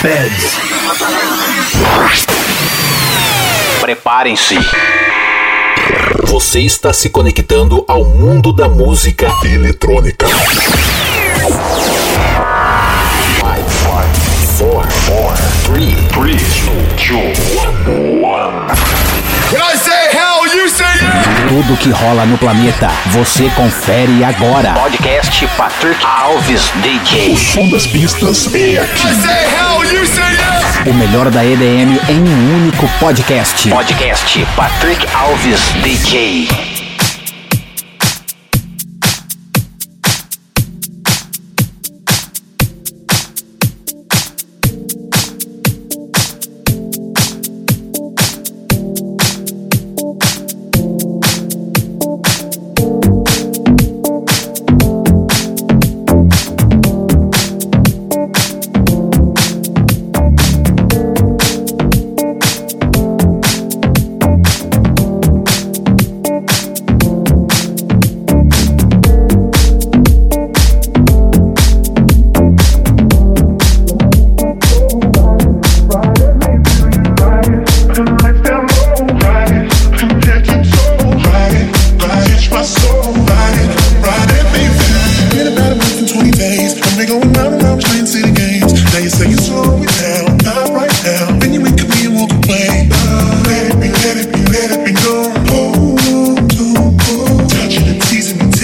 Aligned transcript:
Feds. 0.00 0.56
Preparem-se. 3.80 4.56
Você 6.22 6.60
está 6.60 6.92
se 6.92 7.10
conectando 7.10 7.84
ao 7.88 8.04
mundo 8.04 8.52
da 8.52 8.68
música 8.68 9.26
eletrônica. 9.44 10.26
Five, 10.28 10.44
five, 13.82 14.14
four, 14.56 14.86
four, 14.88 15.34
three, 15.64 15.96
three, 16.12 16.38
two, 16.96 17.18
one, 17.58 18.22
one. 18.22 18.68
Tudo 21.48 21.78
que 21.78 21.90
rola 21.90 22.26
no 22.26 22.36
planeta, 22.36 22.88
você 23.06 23.48
confere 23.56 24.22
agora. 24.22 24.74
Podcast 24.74 25.46
Patrick 25.56 26.04
Alves 26.04 26.70
DJ. 26.82 27.34
Som 27.38 27.70
das 27.70 27.86
pistas 27.86 28.54
é 28.54 28.78
aqui. 28.78 29.06
O 30.90 30.92
melhor 30.92 31.30
da 31.30 31.42
EDM 31.42 31.98
em 32.10 32.20
um 32.20 32.54
único 32.54 32.86
podcast. 33.00 33.70
Podcast 33.70 34.46
Patrick 34.54 35.06
Alves 35.14 35.72
DJ. 35.82 36.77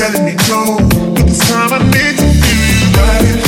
Telling 0.04 0.26
me 0.26 0.34
no, 0.50 0.76
but 1.14 1.26
this 1.26 1.38
time 1.48 1.72
I 1.72 1.78
need 1.78 2.18
to 2.18 2.26
feel 2.28 2.60
you 2.68 2.92
ride 2.94 3.43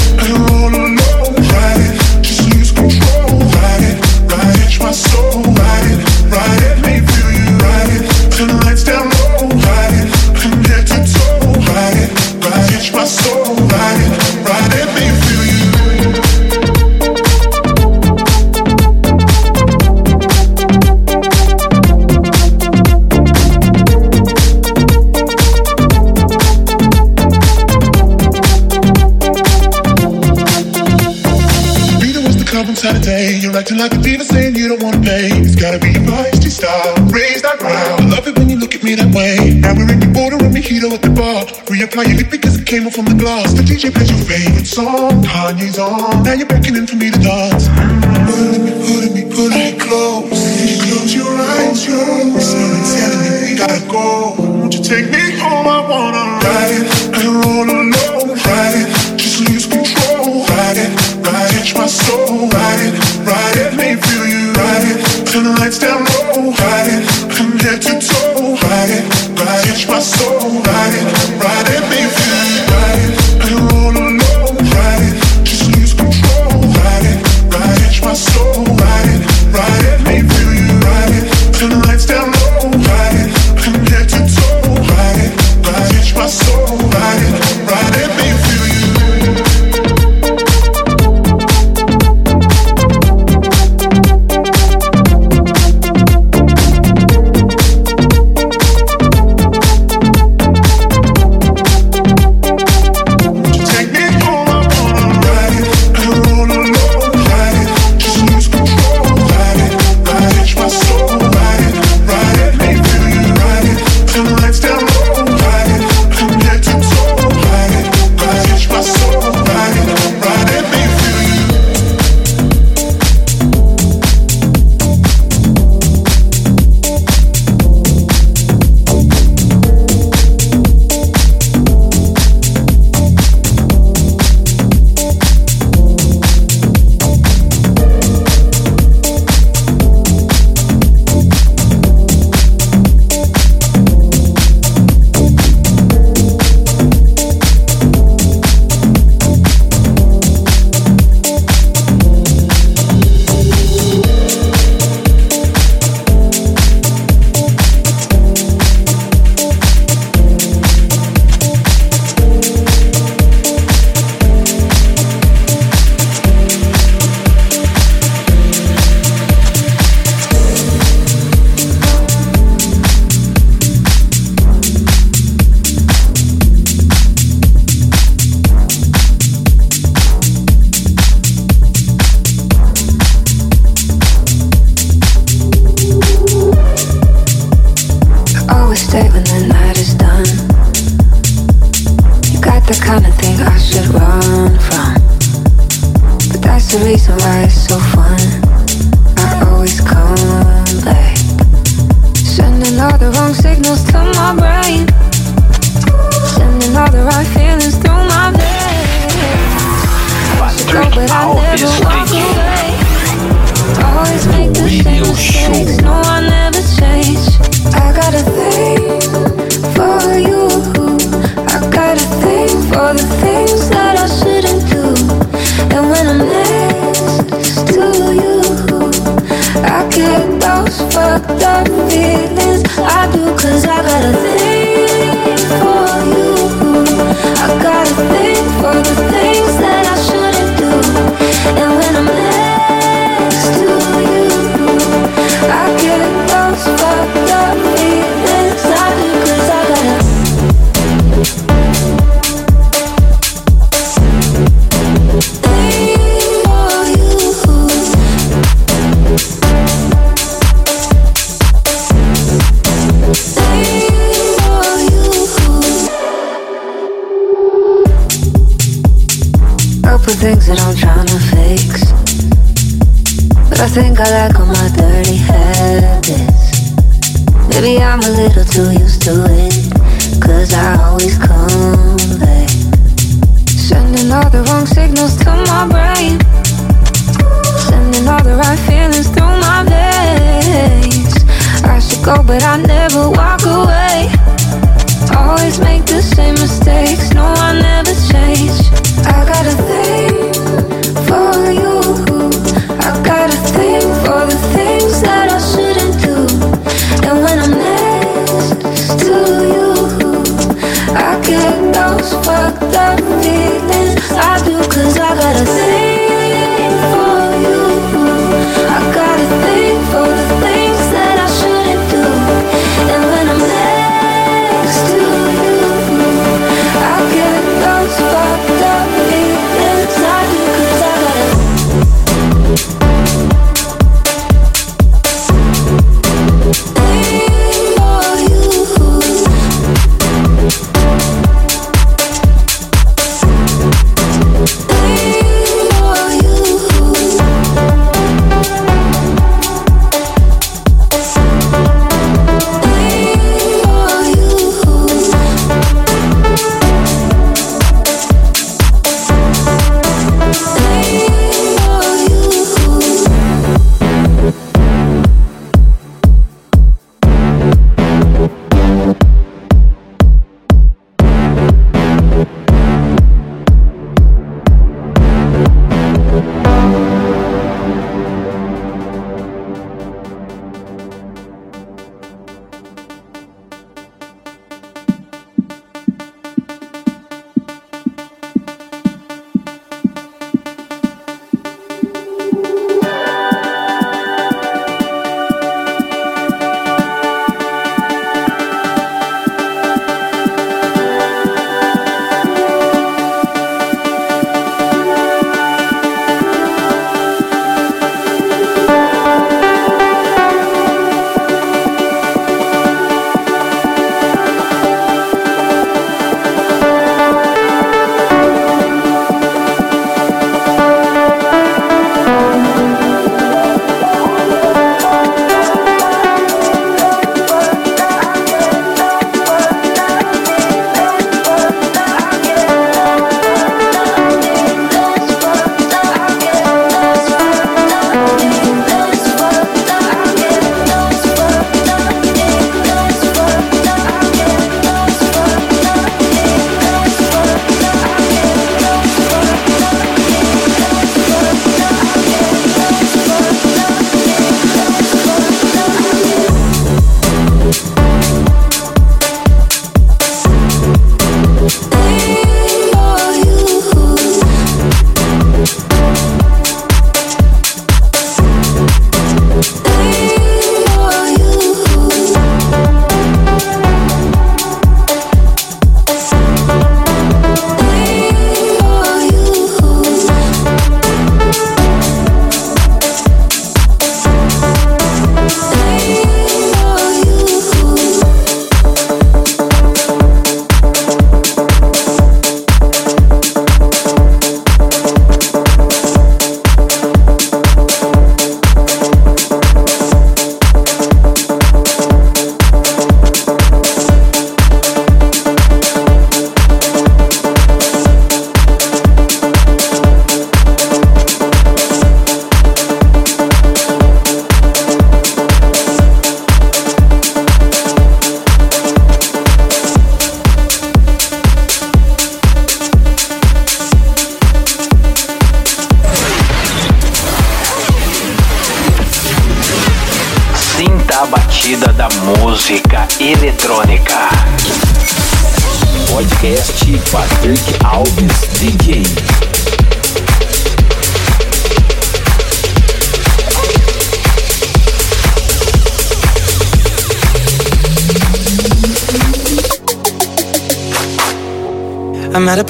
acting 33.76 33.98
like 33.98 34.00
a 34.00 34.02
diva 34.02 34.24
saying 34.24 34.54
you 34.54 34.68
don't 34.68 34.82
wanna 34.82 35.00
pay. 35.00 35.28
It's 35.40 35.54
gotta 35.54 35.78
be 35.78 35.92
your 35.92 36.02
feisty 36.02 36.50
style. 36.50 36.94
Raise 37.06 37.42
that 37.42 37.58
ground. 37.58 38.02
I 38.02 38.16
love 38.16 38.26
it 38.26 38.38
when 38.38 38.48
you 38.48 38.58
look 38.58 38.74
at 38.74 38.82
me 38.82 38.94
that 38.94 39.14
way. 39.14 39.54
Now 39.54 39.74
we're 39.74 39.92
in 39.92 40.00
the 40.00 40.06
border 40.06 40.36
and 40.36 40.54
mojito 40.54 40.92
at 40.92 41.02
the 41.02 41.10
bar. 41.10 41.44
Reapply 41.66 42.08
your 42.08 42.18
lip 42.18 42.30
because 42.30 42.58
it 42.58 42.66
came 42.66 42.86
off 42.86 42.94
from 42.94 43.06
the 43.06 43.14
glass. 43.14 43.52
The 43.52 43.62
DJ 43.62 43.92
plays 43.92 44.10
your 44.10 44.24
favorite 44.24 44.66
song. 44.66 45.22
Kanye's 45.22 45.78
on. 45.78 46.22
Now 46.22 46.32
you're 46.32 46.46
beckoning 46.46 46.86
for 46.86 46.96
me 46.96 47.10
to 47.10 47.18
dance. 47.18 47.68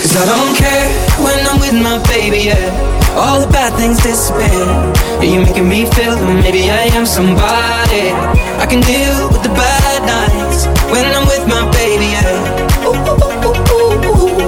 Cause 0.00 0.16
I 0.16 0.24
don't 0.24 0.56
care 0.56 0.88
when 1.20 1.36
I'm 1.44 1.60
with 1.60 1.76
my 1.76 2.00
baby, 2.08 2.48
yeah. 2.48 3.20
All 3.20 3.36
the 3.36 3.50
bad 3.52 3.76
things 3.76 4.00
disappear. 4.00 4.48
You're 5.20 5.44
making 5.44 5.68
me 5.68 5.84
feel 5.92 6.16
that 6.16 6.24
maybe 6.40 6.72
I 6.72 6.88
am 6.96 7.04
somebody. 7.04 8.08
I 8.56 8.64
can 8.64 8.80
deal 8.80 9.28
with 9.28 9.44
the 9.44 9.52
bad 9.52 10.00
nights 10.08 10.64
when 10.88 11.04
I'm 11.04 11.28
with 11.28 11.44
my 11.44 11.68
baby, 11.76 12.16
yeah. 12.16 12.88
Ooh, 12.88 12.96
ooh, 12.96 13.52
ooh, 13.76 14.40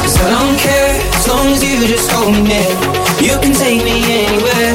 Cause 0.00 0.16
I 0.24 0.28
don't 0.32 0.56
care 0.56 1.04
as 1.04 1.28
long 1.28 1.52
as 1.52 1.60
you 1.60 1.76
just 1.84 2.08
hold 2.08 2.32
me 2.32 2.56
near. 2.56 2.72
You 3.20 3.36
can 3.44 3.52
take 3.52 3.84
me 3.84 4.24
anywhere. 4.24 4.72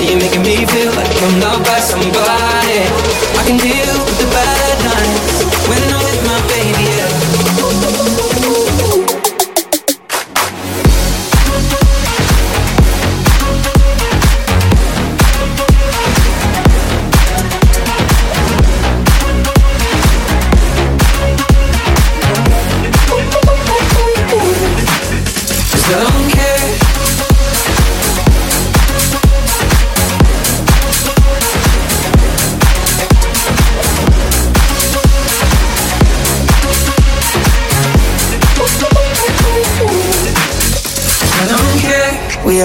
You're 0.00 0.24
making 0.24 0.40
me 0.40 0.64
feel 0.64 0.88
like 0.96 1.12
I'm 1.20 1.36
loved 1.44 1.68
by 1.68 1.84
somebody. 1.84 2.80
I 3.36 3.42
can 3.44 3.60
deal 3.60 3.92
with 4.08 4.18
the 4.24 4.28
bad 4.32 4.76
nights 4.88 5.27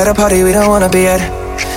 at 0.03 0.11
a 0.11 0.13
party 0.13 0.43
we 0.43 0.51
don't 0.51 0.67
wanna 0.67 0.89
be 0.89 1.07
at. 1.07 1.21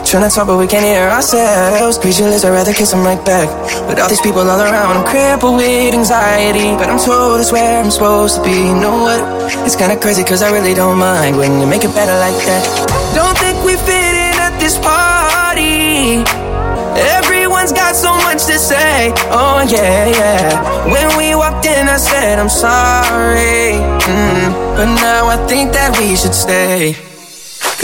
Tryna 0.02 0.34
talk 0.34 0.46
but 0.48 0.58
we 0.58 0.66
can't 0.66 0.84
hear 0.84 1.06
ourselves. 1.06 1.96
Speechless, 1.96 2.44
I'd 2.44 2.50
rather 2.50 2.72
kiss 2.72 2.90
them 2.90 3.04
right 3.04 3.22
back. 3.24 3.46
With 3.86 4.00
all 4.00 4.08
these 4.08 4.20
people 4.20 4.42
all 4.42 4.60
around, 4.60 4.96
I'm 4.98 5.06
crippled 5.06 5.56
with 5.56 5.94
anxiety. 5.94 6.74
But 6.78 6.90
I'm 6.90 6.98
told 6.98 7.38
it's 7.40 7.52
where 7.52 7.78
I'm 7.82 7.90
supposed 7.90 8.36
to 8.36 8.42
be. 8.42 8.56
You 8.70 8.78
know 8.82 8.96
what? 9.06 9.20
It's 9.66 9.76
kinda 9.76 9.96
crazy 9.96 10.24
cause 10.24 10.42
I 10.42 10.50
really 10.50 10.74
don't 10.74 10.98
mind 10.98 11.36
when 11.36 11.60
you 11.60 11.66
make 11.66 11.84
it 11.84 11.94
better 11.94 12.16
like 12.26 12.38
that. 12.50 12.62
Don't 13.14 13.36
think 13.38 13.62
we 13.62 13.74
fit 13.88 14.14
in 14.26 14.34
at 14.46 14.54
this 14.58 14.76
party. 14.78 16.24
Everyone's 17.18 17.72
got 17.72 17.94
so 17.94 18.10
much 18.26 18.42
to 18.50 18.58
say. 18.58 19.12
Oh, 19.30 19.62
yeah, 19.68 20.02
yeah. 20.18 20.42
When 20.94 21.08
we 21.18 21.36
walked 21.36 21.66
in, 21.66 21.86
I 21.86 21.98
said, 21.98 22.38
I'm 22.42 22.48
sorry. 22.48 23.78
Mm, 24.10 24.46
but 24.76 24.88
now 25.06 25.28
I 25.28 25.36
think 25.46 25.72
that 25.78 25.94
we 25.98 26.16
should 26.16 26.34
stay. 26.34 26.96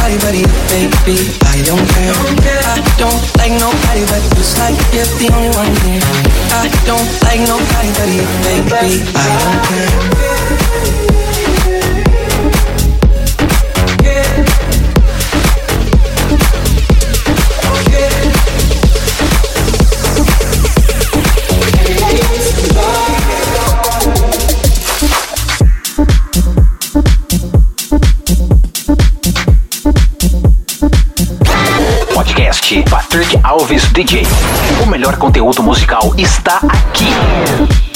nobody 0.00 0.18
but 0.18 0.34
you, 0.34 0.46
baby. 0.68 1.18
I 1.44 1.62
don't 1.62 1.86
care. 1.92 2.14
I 2.64 2.80
don't 2.96 3.20
like 3.36 3.52
nobody 3.60 4.04
but 4.08 4.22
you. 4.22 4.30
It's 4.40 4.58
like 4.58 4.76
you're 4.94 5.04
the 5.04 5.28
only 5.34 5.50
one 5.56 5.72
here. 5.84 6.00
I 6.56 6.68
don't 6.86 7.04
like 7.24 7.40
nobody 7.44 7.90
but 7.92 8.08
you, 8.08 8.24
baby. 8.42 9.04
I 9.14 9.28
don't 9.44 9.60
care. 9.68 11.19
Alves 33.60 33.92
DJ. 33.92 34.22
O 34.82 34.86
melhor 34.86 35.18
conteúdo 35.18 35.62
musical 35.62 36.14
está 36.16 36.60
aqui. 36.66 37.89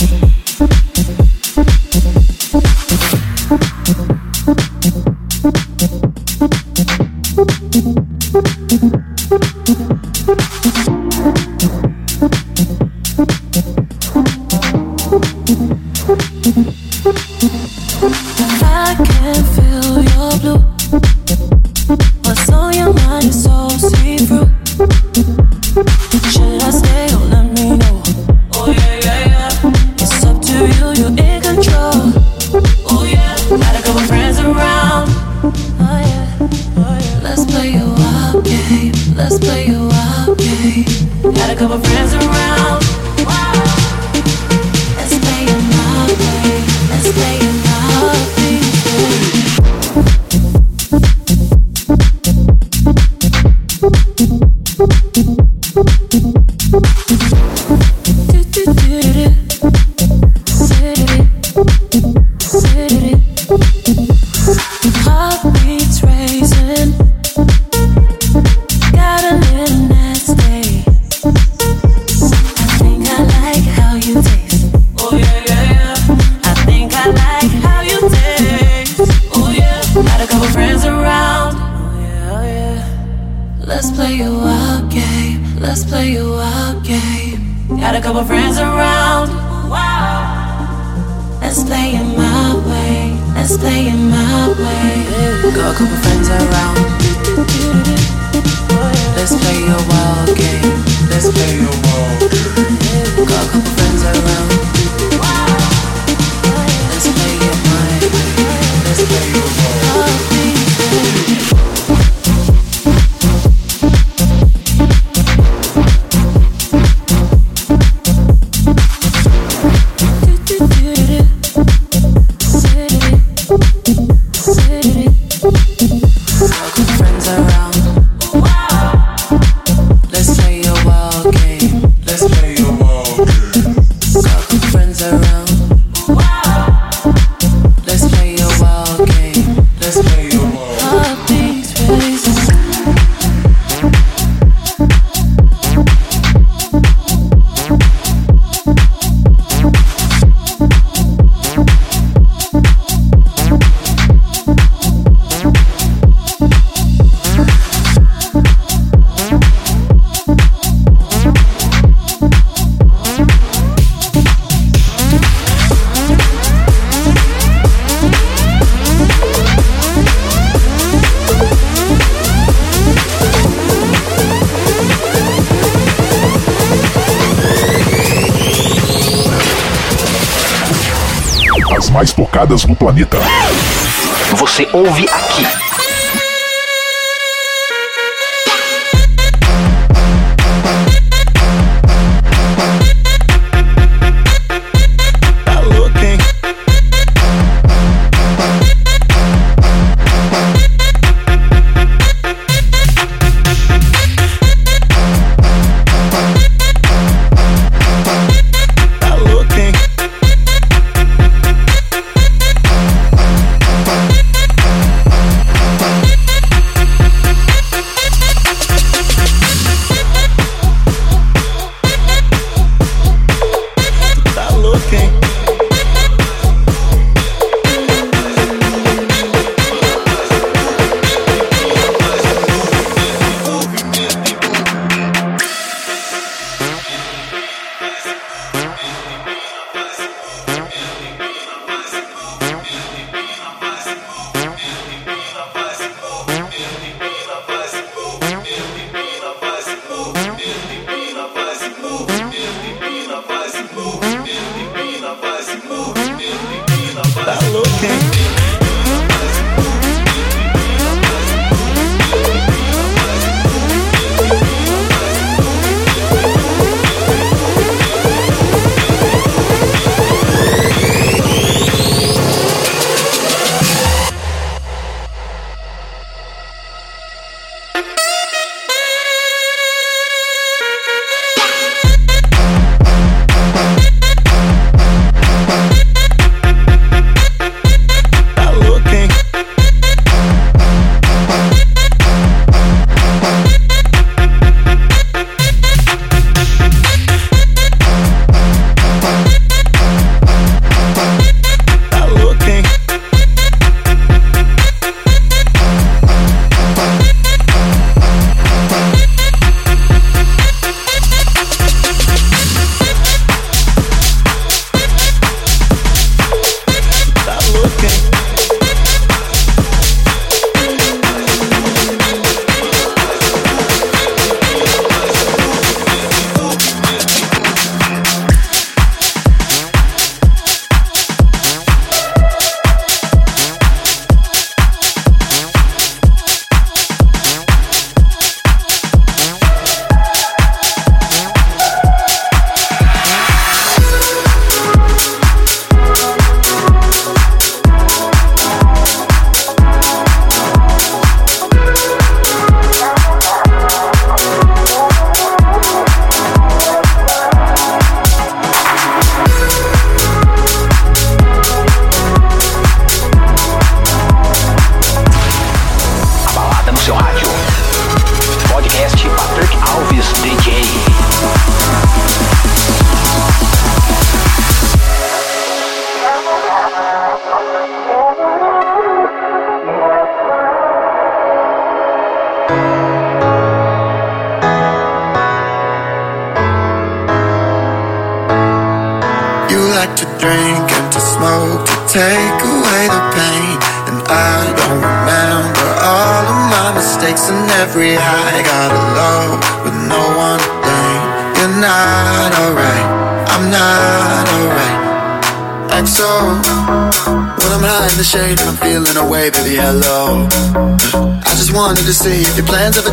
ouve 184.75 185.07
a 185.07 185.24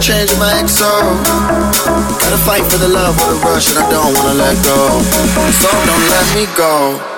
change 0.02 0.34
my 0.40 0.52
XO. 0.64 0.90
Gotta 2.18 2.38
fight 2.38 2.66
for 2.72 2.78
the 2.78 2.88
love 2.88 3.16
with 3.18 3.38
a 3.38 3.46
rush, 3.46 3.70
and 3.70 3.78
I 3.78 3.90
don't 3.92 4.18
wanna 4.18 4.34
let 4.34 4.58
go. 4.66 5.00
So 5.62 5.70
don't 5.86 6.10
let 6.10 6.36
me 6.36 6.48
go. 6.58 7.11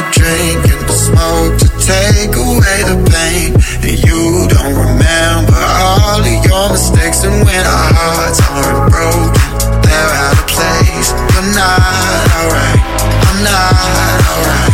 to 0.00 0.20
drink 0.20 0.60
and 0.72 0.82
to 0.88 0.96
smoke 0.96 1.52
to 1.60 1.68
take 1.84 2.32
away 2.32 2.78
the 2.88 2.96
pain. 3.12 3.52
And 3.84 3.96
you 4.00 4.48
don't 4.48 4.72
remember 4.72 5.60
all 5.60 6.20
of 6.20 6.44
your 6.44 6.64
mistakes. 6.72 7.24
And 7.24 7.44
when 7.44 7.64
our 7.66 7.90
hearts 7.92 8.40
aren't 8.48 8.92
broken, 8.92 9.40
they're 9.84 10.12
out 10.24 10.36
of 10.40 10.46
place. 10.48 11.08
I'm 11.36 11.48
not 11.52 12.24
alright. 12.40 12.80
I'm 13.28 13.40
not 13.44 14.16
alright. 14.32 14.72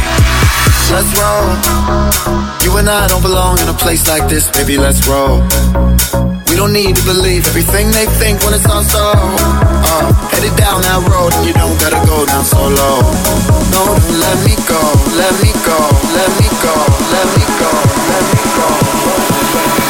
Let's 0.94 1.12
roll. 1.18 1.48
You 2.62 2.78
and 2.78 2.88
I 2.88 3.08
don't 3.08 3.22
belong 3.22 3.58
in 3.58 3.68
a 3.68 3.74
place 3.74 4.06
like 4.08 4.28
this, 4.28 4.50
baby. 4.50 4.78
Let's 4.78 5.06
roll. 5.08 6.35
You 6.56 6.62
don't 6.62 6.72
need 6.72 6.96
to 6.96 7.04
believe 7.04 7.46
everything 7.48 7.90
they 7.90 8.06
think 8.16 8.40
when 8.40 8.54
it's 8.54 8.64
all 8.64 8.82
so. 8.82 9.12
Uh, 9.12 10.08
headed 10.32 10.56
down 10.56 10.80
that 10.80 11.04
road 11.04 11.34
and 11.36 11.44
you 11.44 11.52
don't 11.52 11.76
gotta 11.76 12.00
go 12.08 12.24
down 12.24 12.46
solo. 12.48 13.04
No, 13.76 13.92
let 14.16 14.40
me 14.40 14.56
go, 14.64 14.80
let 15.20 15.36
me 15.44 15.52
go, 15.68 15.76
let 16.16 16.32
me 16.40 16.48
go, 16.64 16.72
let 17.12 17.28
me 17.28 17.44
go, 17.60 17.76
let 18.08 18.24
me 18.24 18.40
go. 18.56 18.72
Let 18.72 19.76
me 19.76 19.76
go. 19.76 19.85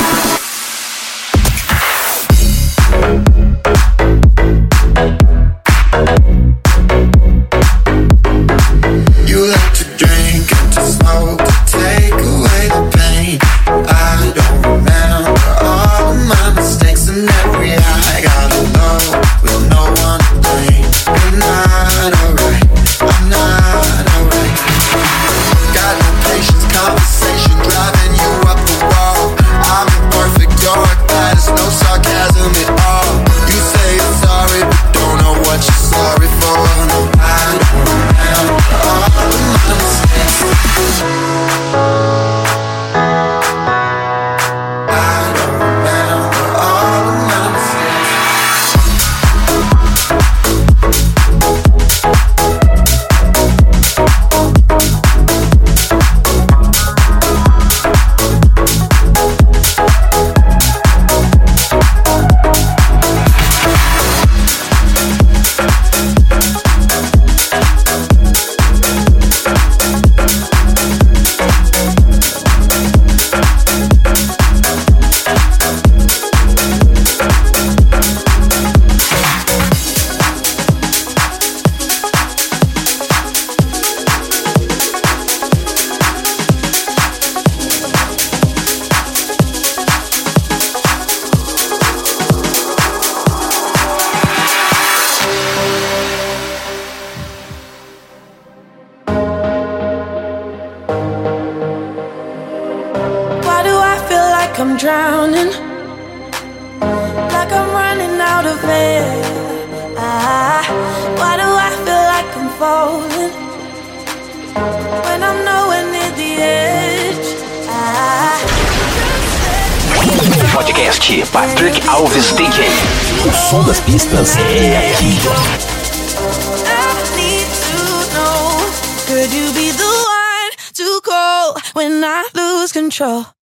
Sure. 132.97 133.36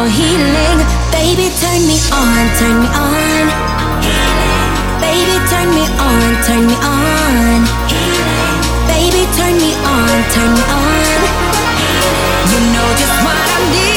Your 0.00 0.08
healing. 0.08 0.80
Baby, 1.12 1.52
turn 1.60 1.80
me 1.84 1.98
on, 2.12 2.44
turn 2.58 2.76
me 2.80 2.88
on. 2.88 3.46
Baby, 5.04 5.36
turn 5.50 5.68
me 5.76 5.84
on, 6.08 6.30
turn 6.44 6.62
me 6.66 6.76
on. 6.80 7.60
Baby, 8.88 9.22
turn 9.36 9.54
me 9.60 9.72
on, 9.84 10.16
turn 10.32 10.50
me 10.56 10.64
on. 10.80 11.20
You 12.50 12.60
know 12.72 12.88
just 12.96 13.16
what 13.24 13.36
I'm 13.36 13.72
needing. 13.72 13.89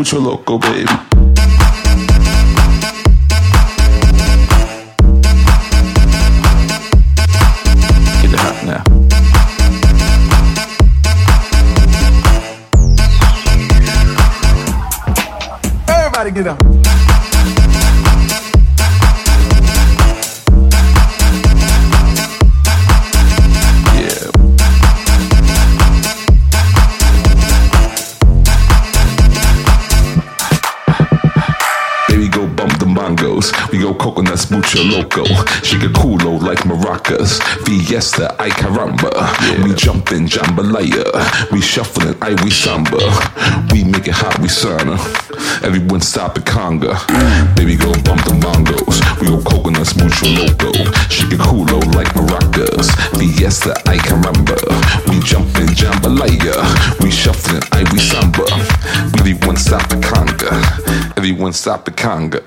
Mucho 0.00 0.18
loco, 0.18 0.58
baby. 0.58 0.86
Get 8.22 8.32
it 8.32 8.40
hot 8.40 8.64
now. 8.64 8.82
Everybody 15.86 16.30
get 16.30 16.46
up. 16.46 16.69
Coconuts, 34.10 34.50
mucho 34.50 34.82
loco. 34.82 35.24
She 35.62 35.78
get 35.78 35.92
culo 35.92 36.40
like 36.42 36.64
maracas. 36.64 37.40
Fiesta, 37.64 38.34
ay 38.38 38.50
caramba. 38.50 39.10
We 39.62 39.72
jumpin' 39.74 40.26
jambalaya. 40.28 41.04
We 41.52 41.60
shuffling, 41.60 42.16
ay 42.22 42.34
we 42.42 42.50
samba. 42.50 42.98
We 43.72 43.84
make 43.84 44.08
it 44.08 44.14
hot, 44.14 44.38
we 44.40 44.48
sauna. 44.48 44.98
Everyone 45.62 46.00
stop 46.00 46.34
the 46.34 46.40
conga. 46.40 46.94
Baby 47.56 47.76
go 47.76 47.92
bump 48.04 48.24
the 48.24 48.32
bongos. 48.38 49.00
We 49.20 49.28
go 49.28 49.42
coconuts, 49.42 49.96
mucho 49.96 50.26
loco. 50.26 50.72
She 51.08 51.28
get 51.28 51.40
culo 51.40 51.80
like 51.94 52.12
maracas. 52.14 52.90
Fiesta, 53.40 53.72
ay 53.86 53.98
caramba. 53.98 54.56
We 55.08 55.18
jumping 55.20 55.72
jambalaya. 55.74 56.54
We 57.00 57.10
shuffling, 57.10 57.62
ay 57.72 57.84
we 57.92 57.98
samba. 57.98 58.44
Everyone 59.18 59.56
stop 59.56 59.88
the 59.88 59.96
conga. 59.96 60.50
Everyone 61.16 61.52
stop 61.52 61.84
the 61.84 61.90
conga. 61.90 62.40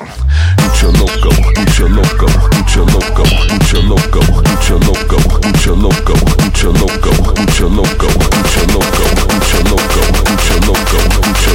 Mucho 0.62 0.92
loco, 0.92 1.30
mucho 1.58 1.88
loco, 1.88 2.28
mucho 2.56 2.86
loco, 2.86 3.24
mucho 3.50 3.82
loco, 3.82 4.22
mucho 4.22 4.78
loco, 4.78 5.18
mucho 5.42 5.76
loco, 5.76 6.14
mucho 6.38 6.70
loco, 6.70 7.14
mucho 7.36 7.68
loco, 7.70 7.70
mucho 7.70 7.70
loco, 7.70 8.08
mucho 8.34 8.68
loco, 8.74 9.04
mucho 9.34 9.60
loco, 9.70 10.02
mucho 10.30 10.56
loco, 10.68 10.98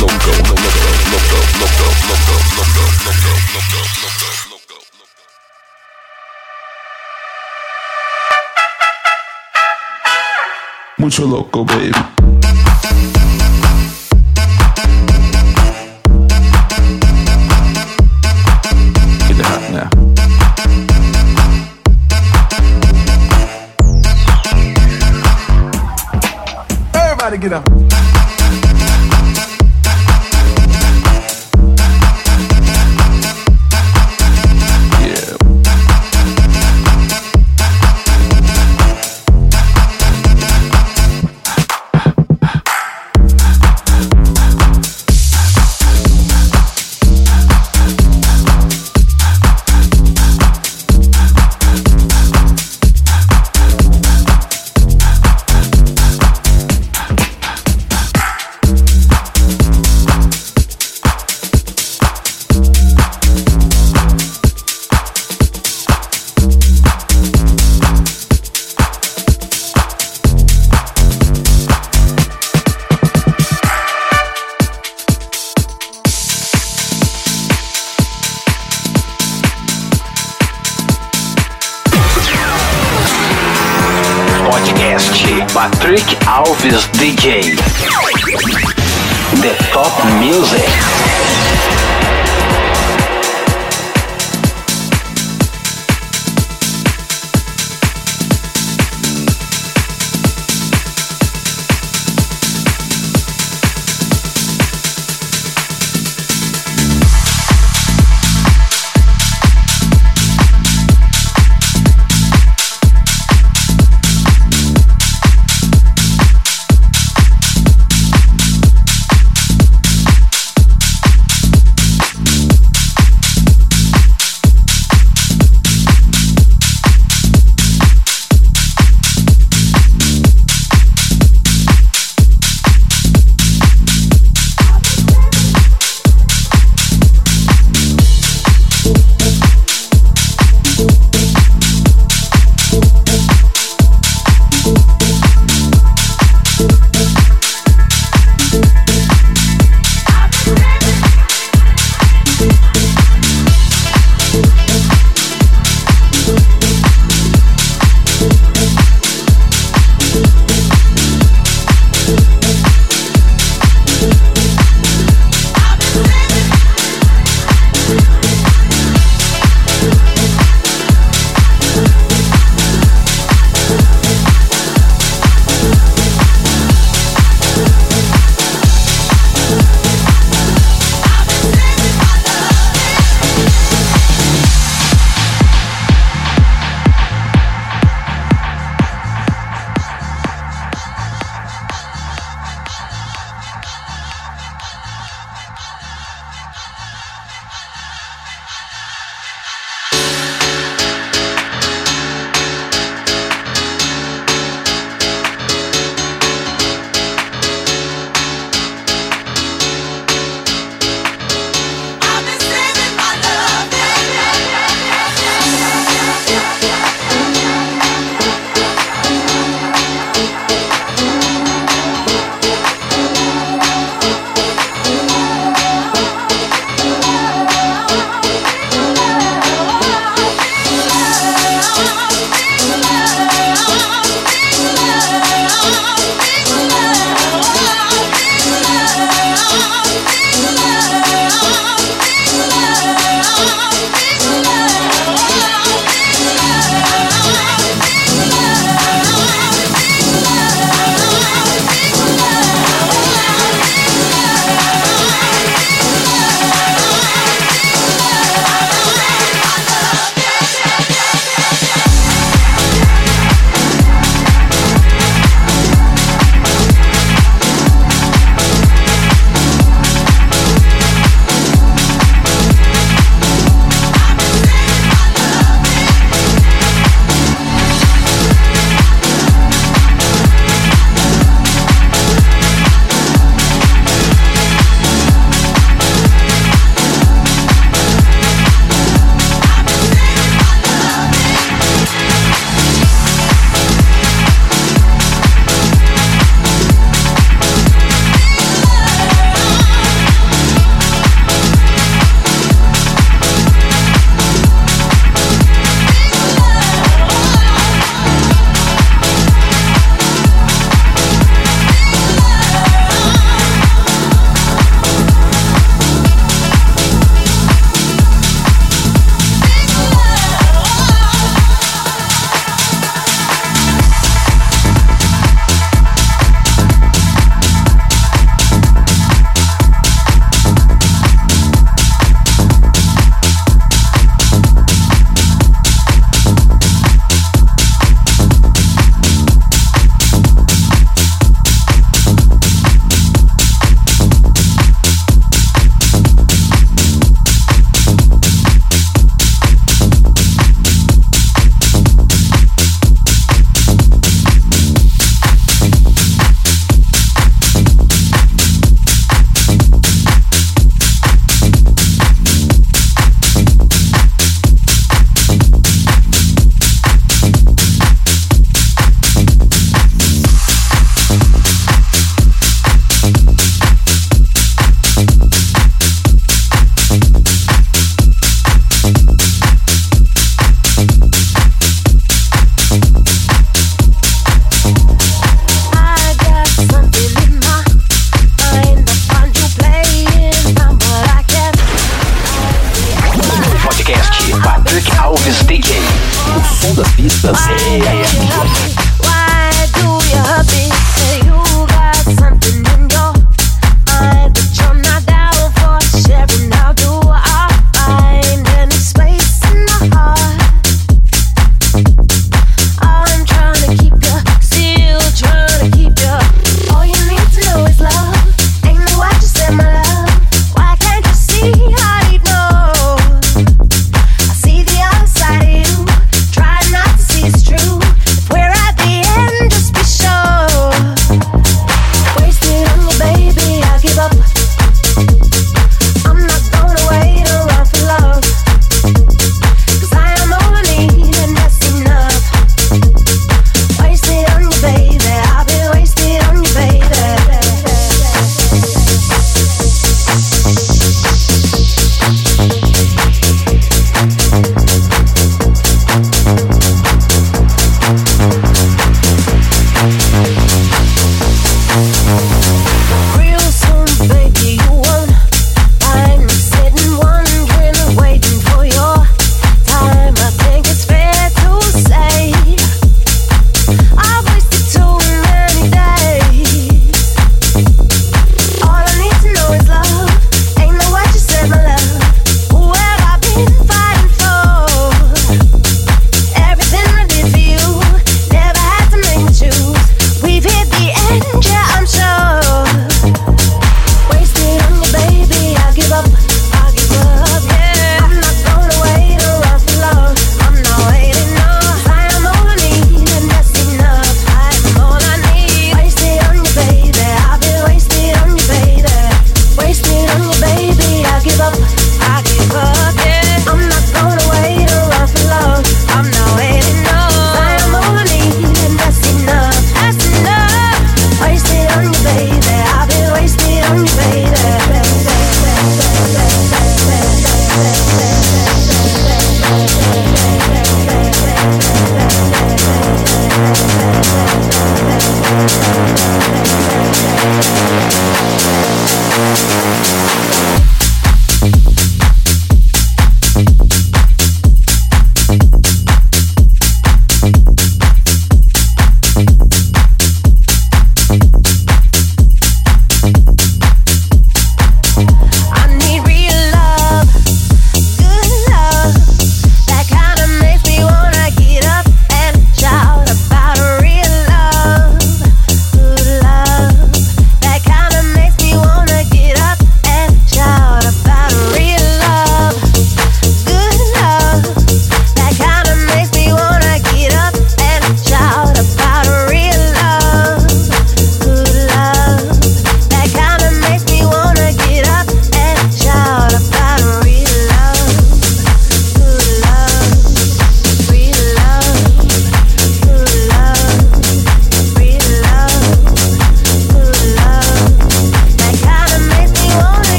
loco, 0.00 0.32
loco, 0.50 0.99
Mucho 11.00 11.26
loco, 11.26 11.64
baby. 11.64 11.92
Get 19.26 19.38
now. 19.72 19.88
Everybody 26.94 27.38
get 27.38 27.52
up. 27.54 28.09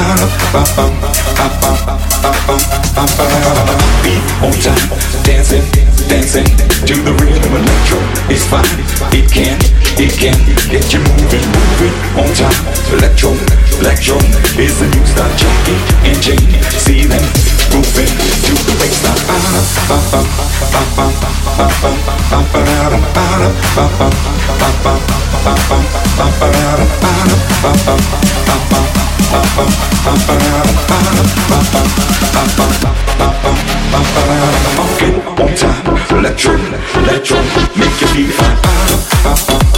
Beat 0.00 0.08
on 4.40 4.56
time, 4.64 4.88
dancing, 5.24 5.60
dancing 6.08 6.48
to 6.88 6.96
the 7.04 7.12
rhythm. 7.20 7.52
Electro 7.52 8.00
is 8.32 8.40
fine, 8.48 8.64
it 9.12 9.28
can, 9.30 9.60
it 10.00 10.16
can 10.16 10.32
get 10.70 10.94
you 10.94 11.00
moving, 11.04 11.44
moving 11.52 11.92
on 12.16 12.32
time. 12.32 12.64
Electro, 12.96 13.36
electro 13.80 14.16
is 14.56 14.80
the 14.80 14.88
new 14.88 15.04
style. 15.04 15.36
Jackie 15.36 15.76
and 16.08 16.16
Jane, 16.22 16.62
see 16.80 17.04
them 17.04 17.20
moving 17.68 18.08
to 18.08 18.54
the 18.56 18.72
baseline. 18.80 19.20
Funkin' 34.76 35.22
on 35.38 35.54
time, 35.54 36.18
electro, 36.18 36.54
electro, 36.96 37.38
make 37.76 38.00
you 38.00 38.08
feel 38.08 38.30
fine. 38.32 39.69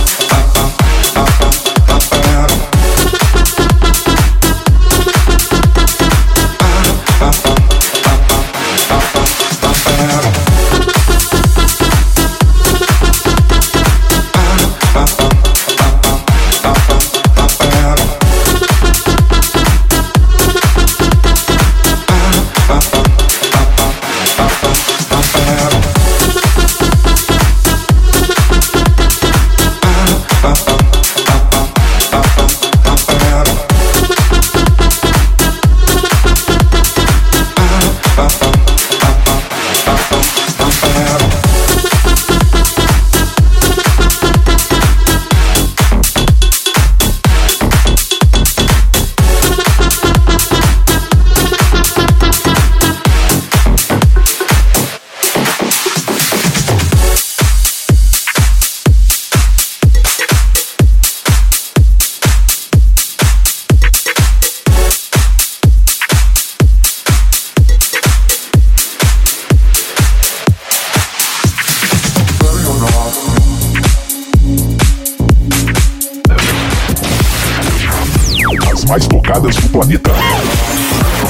Mais 78.92 79.06
tocadas 79.06 79.56
do 79.56 79.70
planeta. 79.70 80.12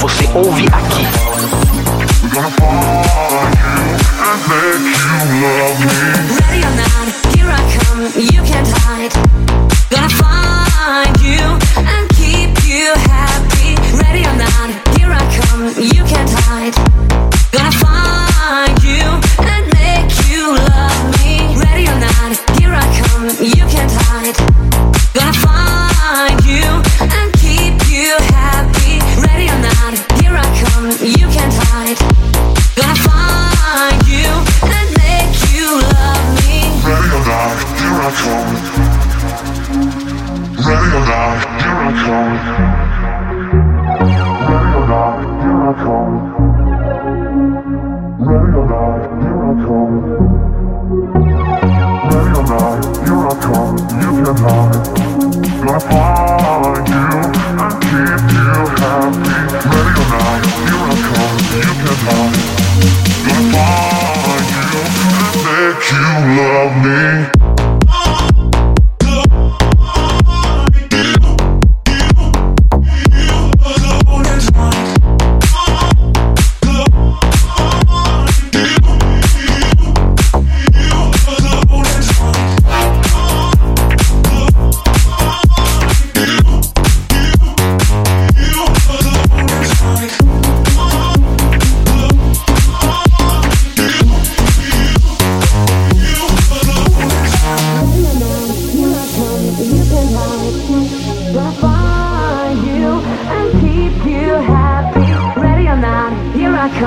Você 0.01 0.29
ouve 0.35 0.65
aqui. 0.65 1.07
Ready 6.49 6.65
or 6.65 6.71
not, 6.75 7.07
here 7.33 7.49
I 7.49 7.63
come, 7.77 8.03
you 8.17 8.43
can't 8.43 8.67
hide. 8.67 9.13
Gonna 9.89 10.09
find 10.09 11.21
you 11.21 11.62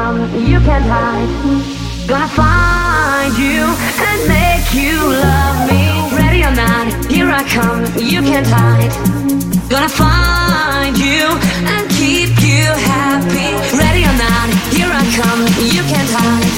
come, 0.06 0.20
you 0.50 0.58
can't 0.60 0.86
hide. 0.86 1.30
Gonna 2.06 2.28
find 2.28 3.32
you 3.44 3.62
and 4.08 4.18
make 4.30 4.66
you 4.82 4.96
love 5.26 5.58
me. 5.70 5.82
Ready 6.20 6.40
or 6.48 6.54
not, 6.54 6.86
here 7.10 7.30
I 7.40 7.42
come, 7.56 7.82
you 8.12 8.20
can't 8.22 8.46
hide. 8.46 8.92
Gonna 9.72 9.88
find 9.88 10.94
you 10.96 11.24
and 11.72 11.84
keep 11.98 12.30
you 12.50 12.66
happy. 12.94 13.50
Ready 13.82 14.02
or 14.10 14.16
not, 14.26 14.48
here 14.76 14.92
I 15.02 15.04
come, 15.18 15.42
you 15.74 15.82
can't 15.92 16.12
hide. 16.18 16.54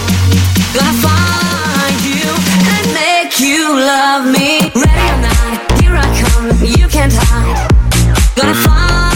Gonna 0.76 0.96
find 1.06 1.98
you 2.10 2.28
and 2.74 2.86
make 3.00 3.32
you 3.40 3.62
love 3.92 4.24
me. 4.36 4.50
Ready 4.84 5.06
or 5.14 5.20
not, 5.28 5.50
here 5.80 5.96
I 6.04 6.08
come, 6.22 6.46
you 6.78 6.86
can't 6.96 7.14
hide. 7.16 7.68
Gonna 8.36 8.54
find 8.66 9.07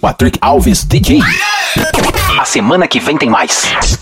Patrick 0.00 0.38
Alves 0.40 0.82
DJ. 0.82 1.20
A 2.40 2.44
semana 2.46 2.88
que 2.88 2.98
vem 2.98 3.18
tem 3.18 3.28
mais. 3.28 3.99